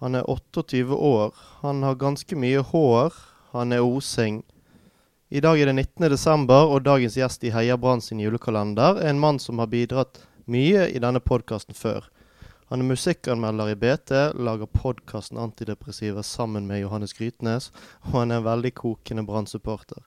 Han 0.00 0.14
er 0.14 0.30
28 0.30 0.94
år. 0.96 1.34
Han 1.60 1.82
har 1.82 1.94
ganske 1.94 2.36
mye 2.36 2.62
hår. 2.64 3.12
Han 3.52 3.72
er 3.72 3.84
osing. 3.84 4.42
I 5.28 5.40
dag 5.40 5.60
er 5.60 5.68
det 5.68 5.74
19. 5.76 6.08
desember, 6.10 6.72
og 6.72 6.86
dagens 6.86 7.18
gjest 7.20 7.44
i 7.44 7.52
Heia 7.52 7.76
Brann 7.76 8.00
sin 8.00 8.18
julekalender 8.18 8.96
er 8.98 9.12
en 9.12 9.20
mann 9.20 9.38
som 9.38 9.60
har 9.60 9.68
bidratt 9.70 10.22
mye 10.50 10.88
i 10.88 10.98
denne 11.04 11.20
podkasten 11.20 11.76
før. 11.76 12.08
Han 12.72 12.80
er 12.80 12.88
musikkanmelder 12.88 13.70
i 13.70 13.76
BT, 13.76 14.10
lager 14.40 14.66
podkasten 14.66 15.38
Antidepressiva 15.38 16.22
sammen 16.22 16.66
med 16.66 16.80
Johannes 16.80 17.12
Grytnes, 17.12 17.68
og 18.08 18.22
han 18.22 18.30
er 18.32 18.40
en 18.40 18.48
veldig 18.48 18.72
kokende 18.80 19.26
Brann-supporter. 19.28 20.00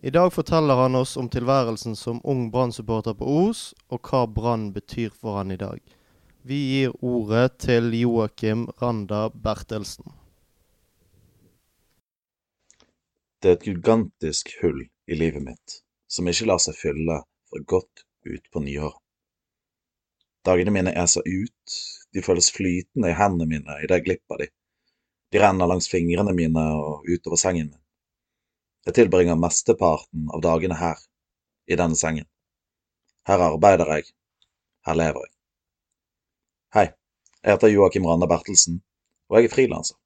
I 0.00 0.10
dag 0.10 0.32
forteller 0.32 0.80
han 0.80 0.96
oss 0.98 1.16
om 1.16 1.28
tilværelsen 1.28 1.94
som 1.98 2.24
ung 2.24 2.48
Brann-supporter 2.50 3.14
på 3.18 3.28
Os, 3.46 3.74
og 3.92 4.08
hva 4.08 4.24
Brann 4.26 4.72
betyr 4.72 5.12
for 5.12 5.42
han 5.42 5.52
i 5.52 5.60
dag. 5.60 5.82
Vi 6.44 6.56
gir 6.58 6.94
ordet 7.06 7.58
til 7.62 7.92
Joakim 7.94 8.64
Randa 8.80 9.28
Bertelsen. 9.30 10.08
Det 13.38 13.50
er 13.50 13.54
et 13.54 13.66
gigantisk 13.66 14.50
hull 14.58 14.80
i 15.06 15.14
livet 15.14 15.44
mitt 15.44 15.76
som 16.10 16.26
ikke 16.26 16.48
lar 16.50 16.58
seg 16.64 16.74
fylle 16.74 17.20
for 17.46 17.62
godt 17.72 18.02
ut 18.26 18.48
på 18.50 18.62
nyåret. 18.64 18.98
Dagene 20.42 20.74
mine 20.74 20.90
eser 20.98 21.22
ut, 21.22 21.76
de 22.10 22.24
føles 22.26 22.50
flytende 22.50 23.12
i 23.12 23.14
hendene 23.20 23.46
mine 23.52 23.76
idet 23.84 24.00
jeg 24.00 24.06
glipper 24.08 24.42
de. 24.42 24.48
De 25.30 25.42
renner 25.44 25.70
langs 25.70 25.86
fingrene 25.92 26.34
mine 26.34 26.64
og 26.74 27.06
utover 27.06 27.38
sengen 27.38 27.68
min. 27.70 27.82
Jeg 28.88 28.96
tilbringer 28.98 29.38
mesteparten 29.38 30.26
av 30.34 30.42
dagene 30.42 30.74
her, 30.80 30.98
i 31.70 31.78
denne 31.78 31.94
sengen. 31.94 32.26
Her 33.30 33.46
arbeider 33.46 33.94
jeg, 33.94 34.10
her 34.90 34.98
lever 34.98 35.22
jeg. 35.28 35.32
Hei, 36.72 36.86
jeg 37.44 37.52
heter 37.52 37.68
Joakim 37.68 38.06
Randa 38.08 38.24
Bertelsen, 38.24 38.78
og 39.28 39.34
jeg 39.36 39.44
er 39.44 39.52
frilanser. 39.52 39.96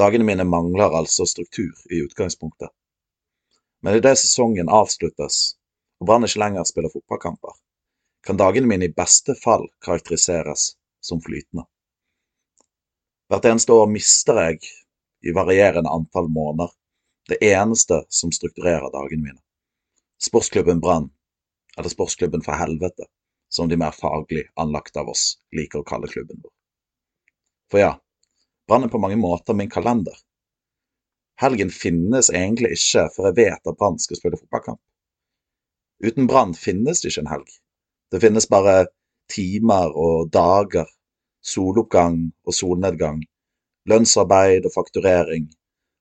Dagene 0.00 0.24
mine 0.24 0.46
mangler 0.48 0.94
altså 0.96 1.26
struktur 1.28 1.82
i 1.92 1.98
utgangspunktet. 2.06 2.70
Men 3.84 3.98
idet 3.98 4.14
sesongen 4.16 4.72
avsluttes 4.72 5.58
og 6.00 6.08
Brann 6.08 6.24
ikke 6.24 6.40
lenger 6.40 6.64
spiller 6.70 6.94
fotballkamper, 6.94 7.52
kan 8.24 8.40
dagene 8.40 8.70
mine 8.70 8.88
i 8.88 8.94
beste 9.02 9.36
fall 9.42 9.66
karakteriseres 9.84 10.70
som 11.04 11.20
flytende. 11.20 11.66
Hvert 13.28 13.50
eneste 13.52 13.76
år 13.76 13.92
mister 13.92 14.40
jeg, 14.46 14.64
i 15.20 15.36
varierende 15.36 15.92
antall 15.92 16.32
måneder, 16.32 16.72
det 17.28 17.42
eneste 17.44 18.06
som 18.08 18.32
strukturerer 18.32 18.88
dagene 18.96 19.26
mine. 19.26 19.42
Sportsklubben 20.16 20.80
Brann, 20.80 21.12
eller 21.76 21.92
Sportsklubben 21.92 22.40
for 22.48 22.56
helvete, 22.56 23.12
som 23.48 23.68
de 23.68 23.76
mer 23.80 23.94
faglig 23.96 24.46
anlagte 24.60 25.00
av 25.00 25.08
oss 25.12 25.38
liker 25.56 25.80
å 25.80 25.88
kalle 25.88 26.10
klubben 26.10 26.40
vår. 26.42 26.52
For 27.72 27.82
ja, 27.82 27.92
Brann 28.68 28.84
er 28.84 28.92
på 28.92 29.00
mange 29.00 29.16
måter 29.16 29.56
min 29.56 29.70
kalender. 29.72 30.16
Helgen 31.40 31.70
finnes 31.72 32.28
egentlig 32.34 32.74
ikke, 32.76 33.06
før 33.14 33.30
jeg 33.30 33.38
vet 33.38 33.70
at 33.70 33.78
Brann 33.78 33.98
skal 34.02 34.18
spille 34.18 34.40
fotballkamp. 34.40 34.80
Uten 36.04 36.28
Brann 36.30 36.54
finnes 36.54 37.00
det 37.00 37.12
ikke 37.12 37.24
en 37.24 37.32
helg. 37.32 37.50
Det 38.12 38.20
finnes 38.24 38.48
bare 38.50 38.88
timer 39.32 39.92
og 39.96 40.32
dager, 40.32 40.88
soloppgang 41.44 42.20
og 42.44 42.56
solnedgang, 42.56 43.22
lønnsarbeid 43.88 44.66
og 44.68 44.74
fakturering, 44.74 45.48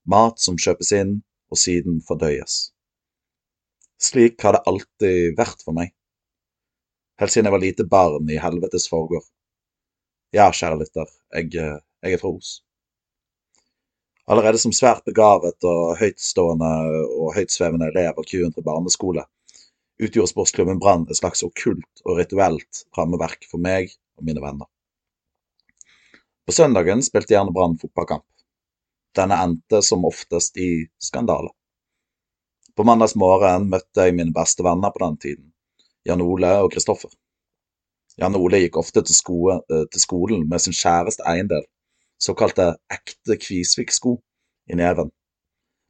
mat 0.08 0.40
som 0.44 0.60
kjøpes 0.60 0.92
inn 0.96 1.20
og 1.52 1.60
siden 1.62 2.02
fordøyes. 2.08 2.72
Slik 4.04 4.42
har 4.44 4.58
det 4.58 4.66
alltid 4.70 5.38
vært 5.40 5.64
for 5.64 5.76
meg 5.78 5.94
helt 7.22 7.34
siden 7.34 7.50
jeg 7.50 7.56
var 7.56 7.64
lite 7.64 7.88
barn 7.90 8.30
i 8.30 8.40
helvetes 8.42 8.88
forgård. 8.92 9.26
Ja, 10.36 10.50
kjære 10.52 10.80
lytter, 10.82 11.12
jeg, 11.34 11.54
eh, 11.56 11.78
jeg 12.04 12.18
er 12.18 12.22
fra 12.22 12.34
Os. 12.34 12.62
Allerede 14.28 14.60
som 14.60 14.74
svært 14.76 15.06
begavet 15.08 15.64
og 15.64 15.96
høytstående 16.02 16.72
og 17.16 17.36
høytsvevende 17.38 17.88
elev 17.94 18.18
av 18.20 18.26
Q-entre 18.28 18.64
barneskole 18.66 19.24
utgjorde 20.04 20.30
sportsklubben 20.30 20.80
Brann 20.80 21.06
et 21.10 21.18
slags 21.18 21.44
okkult 21.48 22.04
og 22.06 22.20
rituelt 22.20 22.84
rammeverk 22.98 23.48
for 23.50 23.62
meg 23.64 23.94
og 24.20 24.28
mine 24.28 24.44
venner. 24.44 24.68
På 26.46 26.54
søndagen 26.56 27.02
spilte 27.04 27.34
gjerne 27.34 27.54
Brann 27.56 27.78
fotballkamp. 27.82 28.26
Denne 29.18 29.40
endte 29.44 29.82
som 29.82 30.06
oftest 30.06 30.60
i 30.62 30.86
skandale. 31.02 31.50
På 32.78 32.86
mandags 32.86 33.16
morgen 33.18 33.72
møtte 33.72 34.06
jeg 34.06 34.16
mine 34.16 34.36
beste 34.36 34.64
venner 34.64 34.94
på 34.94 35.02
den 35.02 35.18
tiden, 35.24 35.48
Jan 36.08 36.22
Ole 36.24 36.54
og 36.64 36.72
Kristoffer. 36.72 37.12
Jan 38.18 38.36
Ole 38.40 38.62
gikk 38.64 38.80
ofte 38.80 39.04
til, 39.04 39.16
sko 39.16 39.38
eh, 39.52 39.86
til 39.92 40.02
skolen 40.02 40.48
med 40.50 40.64
sin 40.64 40.76
kjæreste 40.76 41.26
eiendel, 41.28 41.66
såkalte 42.20 42.72
ekte 42.94 43.38
Kvisvik-sko, 43.44 44.16
i 44.72 44.76
neven, 44.76 45.12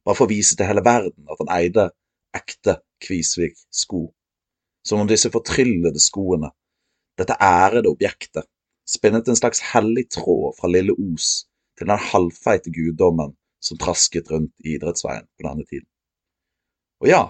bare 0.04 0.18
for 0.18 0.28
å 0.28 0.30
vise 0.30 0.56
til 0.56 0.68
hele 0.68 0.84
verden 0.86 1.30
at 1.30 1.40
han 1.40 1.50
eide 1.56 1.88
ekte 2.36 2.78
Kvisvik-sko. 3.04 4.04
Som 4.86 5.02
om 5.02 5.08
disse 5.10 5.30
fortryllede 5.34 6.00
skoene, 6.00 6.52
dette 7.18 7.36
ærede 7.42 7.90
objektet, 7.90 8.46
spinnet 8.88 9.28
en 9.28 9.38
slags 9.38 9.60
hellig 9.72 10.06
tråd 10.14 10.54
fra 10.60 10.70
Lille 10.70 10.94
Os 10.94 11.48
til 11.78 11.90
den 11.90 12.06
halvfeite 12.10 12.72
guddommen 12.74 13.34
som 13.60 13.78
trasket 13.78 14.30
rundt 14.30 14.54
idrettsveien 14.64 15.26
på 15.26 15.46
denne 15.46 15.66
tiden. 15.66 15.88
Og 17.02 17.10
ja, 17.10 17.22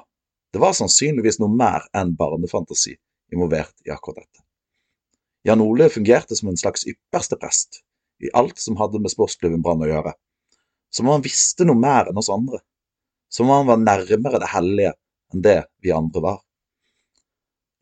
det 0.52 0.60
var 0.62 0.72
sannsynligvis 0.76 1.38
noe 1.42 1.52
mer 1.52 1.84
enn 1.96 2.14
barnefantasi 2.16 2.94
involvert 3.32 3.74
i 3.84 3.92
akkurat 3.92 4.22
dette. 4.22 4.44
Jan 5.44 5.60
Ole 5.64 5.88
fungerte 5.92 6.36
som 6.36 6.50
en 6.50 6.60
slags 6.60 6.86
ypperste 6.88 7.36
prest 7.40 7.82
i 8.24 8.30
alt 8.34 8.58
som 8.58 8.76
hadde 8.80 9.00
med 9.02 9.12
sportsklubben 9.12 9.62
Brann 9.62 9.84
å 9.84 9.90
gjøre, 9.90 10.14
som 10.90 11.06
om 11.06 11.18
han 11.18 11.24
visste 11.24 11.66
noe 11.68 11.78
mer 11.78 12.08
enn 12.10 12.18
oss 12.18 12.32
andre, 12.32 12.60
som 13.30 13.48
om 13.48 13.60
han 13.60 13.70
var 13.70 13.82
nærmere 13.84 14.40
det 14.42 14.50
hellige 14.54 14.94
enn 15.32 15.44
det 15.44 15.60
vi 15.84 15.92
andre 15.94 16.24
var. 16.24 16.40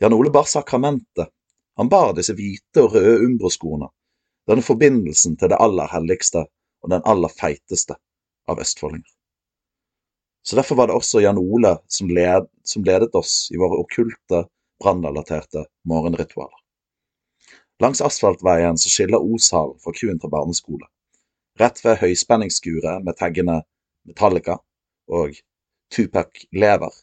Jan 0.02 0.12
Ole 0.12 0.30
bar 0.34 0.48
sakramentet, 0.50 1.30
han 1.76 1.88
bar 1.92 2.12
disse 2.16 2.34
hvite 2.36 2.82
og 2.82 2.96
røde 2.96 3.24
umbroskoene, 3.24 3.88
denne 4.48 4.64
forbindelsen 4.64 5.38
til 5.40 5.52
det 5.52 5.60
aller 5.62 5.88
helligste 5.92 6.44
og 6.84 6.92
den 6.92 7.04
aller 7.08 7.32
feiteste 7.32 7.96
av 8.50 8.60
østfoldinger. 8.62 9.15
Så 10.46 10.56
derfor 10.56 10.76
var 10.78 10.86
det 10.86 10.94
også 10.94 11.20
Jan 11.20 11.38
Ole 11.38 11.72
som, 11.90 12.08
led, 12.08 12.46
som 12.62 12.84
ledet 12.86 13.14
oss 13.18 13.48
i 13.50 13.58
våre 13.58 13.80
okkulte, 13.82 14.44
brannrelaterte 14.82 15.64
morgenritualer. 15.88 16.60
Langs 17.82 18.00
asfaltveien 18.00 18.78
så 18.78 18.92
skiller 18.92 19.24
Oshallen 19.34 19.80
fra 19.82 19.92
Kuentra 19.96 20.30
barneskole. 20.30 20.86
Rett 21.58 21.82
ved 21.84 21.98
høyspenningsskuret 21.98 23.02
med 23.04 23.18
taggene 23.18 23.58
Metallica 24.06 24.60
og 25.10 25.34
Tupac 25.90 26.46
lever. 26.52 26.94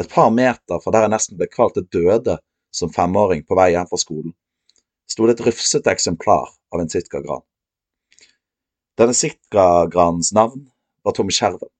Et 0.00 0.08
par 0.10 0.32
meter 0.32 0.80
fra 0.80 0.94
der 0.94 1.04
jeg 1.04 1.14
nesten 1.14 1.38
ble 1.38 1.50
kvalt 1.52 1.76
til 1.76 1.86
døde 1.92 2.38
som 2.74 2.92
femåring 2.96 3.44
på 3.46 3.58
vei 3.60 3.74
hjem 3.74 3.90
fra 3.90 4.00
skolen, 4.00 4.32
sto 5.10 5.28
det 5.28 5.36
et 5.36 5.46
rufsete 5.50 5.92
eksemplar 5.92 6.48
av 6.72 6.80
en 6.80 6.90
sitkagran. 6.90 7.44
Denne 8.98 9.14
sitkagranens 9.14 10.32
navn 10.34 10.70
var 11.04 11.14
Tommy 11.14 11.34
Skjerven. 11.34 11.73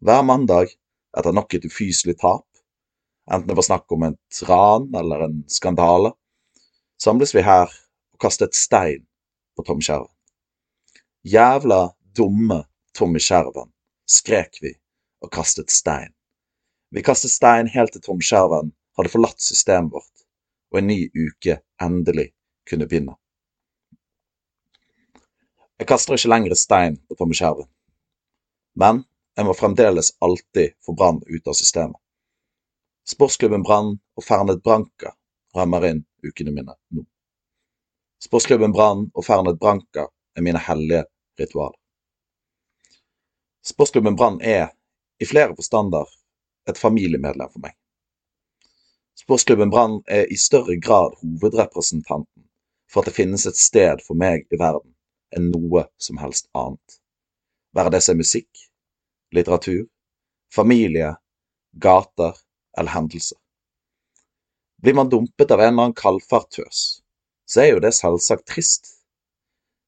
Hver 0.00 0.22
mandag, 0.24 0.70
etter 1.12 1.34
nok 1.36 1.52
et 1.54 1.66
ufyselig 1.68 2.14
tap, 2.22 2.46
enten 3.28 3.50
det 3.50 3.56
var 3.58 3.66
snakk 3.66 3.92
om 3.92 4.06
et 4.06 4.38
ran 4.48 4.86
eller 4.96 5.26
en 5.26 5.42
skandale, 5.52 6.14
samles 6.96 7.34
vi 7.36 7.42
her 7.44 7.68
og 7.68 8.22
kastet 8.24 8.56
stein 8.56 9.02
på 9.56 9.64
Tommy 9.66 9.84
Skjerven. 9.84 10.08
Jævla 11.28 11.82
dumme 12.16 12.62
Tommy 12.96 13.20
Skjerven, 13.20 13.68
skrek 14.08 14.56
vi 14.64 14.72
og 15.20 15.28
kastet 15.36 15.68
stein. 15.68 16.14
Vi 16.90 17.04
kastet 17.04 17.34
stein 17.34 17.68
helt 17.68 17.92
til 17.92 18.00
Tom 18.00 18.24
Skjerven 18.24 18.72
hadde 18.96 19.12
forlatt 19.12 19.44
systemet 19.44 19.92
vårt, 19.92 20.24
og 20.72 20.80
en 20.80 20.88
ny 20.88 20.98
uke 21.12 21.60
endelig 21.82 22.30
kunne 22.64 22.88
begynne. 22.88 23.18
Jeg 25.76 25.92
kaster 25.92 26.16
ikke 26.16 26.32
lenger 26.32 26.56
stein 26.56 26.96
på 27.04 27.20
Tommy 27.20 27.36
Skjerven, 27.36 27.68
men 28.80 29.04
en 29.38 29.46
må 29.46 29.54
fremdeles 29.54 30.14
alltid 30.18 30.76
få 30.86 30.94
Brann 30.98 31.22
ut 31.26 31.46
av 31.46 31.52
systemet. 31.58 32.00
Sportsklubben 33.08 33.62
Brann 33.62 33.96
og 34.16 34.24
Fernet 34.24 34.62
Branca 34.62 35.14
rammer 35.56 35.86
inn 35.88 36.04
ukene 36.26 36.52
mine 36.54 36.76
nå. 36.94 37.04
Sportsklubben 38.22 38.72
Brann 38.76 39.06
og 39.14 39.24
Fernet 39.26 39.58
Branca 39.58 40.06
er 40.36 40.44
mine 40.46 40.60
hellige 40.62 41.04
ritualer. 41.40 41.78
Sportsklubben 43.66 44.16
Brann 44.16 44.40
er, 44.40 44.70
i 45.18 45.26
flere 45.26 45.56
forstander, 45.56 46.06
et 46.68 46.78
familiemedlem 46.78 47.50
for 47.50 47.64
meg. 47.64 47.74
Sportsklubben 49.18 49.72
Brann 49.72 49.98
er 50.06 50.30
i 50.32 50.36
større 50.36 50.76
grad 50.80 51.16
hovedrepresentanten 51.20 52.46
for 52.90 53.02
at 53.02 53.10
det 53.10 53.16
finnes 53.16 53.46
et 53.46 53.58
sted 53.58 54.00
for 54.06 54.18
meg 54.18 54.46
i 54.50 54.58
verden 54.60 54.94
enn 55.36 55.50
noe 55.52 55.84
som 56.00 56.18
helst 56.22 56.48
annet. 56.56 57.00
Være 57.76 57.92
det 57.94 58.00
er 58.02 58.18
musikk, 58.18 58.69
litteratur, 59.34 59.86
familie, 60.54 61.14
gater 61.72 62.36
eller 62.78 62.90
hendelser. 62.90 63.38
Blir 64.82 64.94
man 64.94 65.08
dumpet 65.08 65.50
av 65.50 65.60
en 65.60 65.66
eller 65.66 65.82
annen 65.82 65.94
kalfartøs, 65.94 67.02
så 67.46 67.60
er 67.60 67.74
jo 67.74 67.84
det 67.84 67.92
selvsagt 67.94 68.46
trist. 68.48 68.88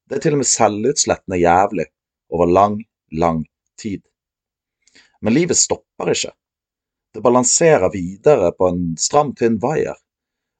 Det 0.09 0.19
er 0.19 0.25
til 0.25 0.35
og 0.37 0.43
med 0.43 0.49
selvutslettende 0.49 1.39
jævlig 1.41 1.87
over 2.33 2.51
lang, 2.51 2.79
lang 3.11 3.43
tid. 3.79 4.03
Men 5.21 5.33
livet 5.33 5.57
stopper 5.57 6.11
ikke. 6.13 6.33
Det 7.13 7.21
balanserer 7.21 7.89
videre 7.93 8.51
på 8.57 8.69
en 8.69 8.81
stram, 8.99 9.33
tynn 9.37 9.59
vaier. 9.61 9.97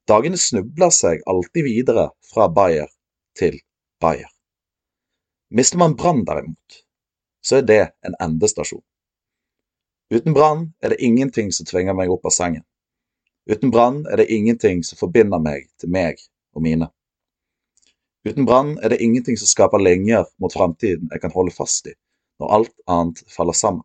Dagene 0.07 0.37
snubler 0.37 0.91
seg 0.93 1.23
alltid 1.29 1.65
videre 1.65 2.09
fra 2.33 2.47
Bayer 2.51 2.89
til 3.37 3.59
Bayer. 4.01 4.29
Mister 5.53 5.77
man 5.77 5.95
Brann 5.99 6.23
derimot, 6.25 6.82
så 7.45 7.59
er 7.59 7.67
det 7.67 7.83
en 8.07 8.15
endestasjon. 8.23 8.83
Uten 10.13 10.33
Brann 10.33 10.73
er 10.81 10.93
det 10.93 11.01
ingenting 11.03 11.51
som 11.51 11.65
tvinger 11.65 11.95
meg 11.97 12.11
opp 12.11 12.25
av 12.25 12.35
sengen. 12.35 12.63
Uten 13.49 13.71
Brann 13.71 14.03
er 14.07 14.21
det 14.21 14.31
ingenting 14.31 14.83
som 14.87 14.99
forbinder 14.99 15.41
meg 15.43 15.67
til 15.81 15.91
meg 15.91 16.21
og 16.55 16.63
mine. 16.63 16.87
Uten 18.23 18.45
Brann 18.47 18.77
er 18.79 18.93
det 18.93 19.01
ingenting 19.03 19.37
som 19.37 19.49
skaper 19.49 19.83
linjer 19.83 20.23
mot 20.39 20.53
framtiden 20.53 21.09
jeg 21.11 21.23
kan 21.23 21.33
holde 21.35 21.51
fast 21.55 21.89
i 21.91 21.95
når 22.39 22.53
alt 22.55 22.75
annet 22.89 23.19
faller 23.29 23.55
sammen. 23.57 23.83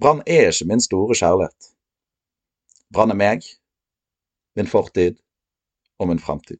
Brann 0.00 0.22
er 0.26 0.50
ikke 0.50 0.68
min 0.68 0.80
store 0.80 1.16
kjærlighet. 1.16 1.70
Brann 2.92 3.12
er 3.12 3.18
meg, 3.18 3.44
min 4.56 4.68
fortid 4.68 5.18
og 5.98 6.08
min 6.08 6.20
framtid. 6.20 6.58